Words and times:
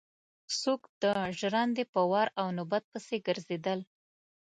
څوک 0.61 0.81
د 1.01 1.03
ژرندې 1.39 1.83
په 1.93 2.01
وار 2.11 2.27
او 2.39 2.47
نوبت 2.57 2.83
پسې 2.91 3.15
ګرځېدل. 3.27 3.79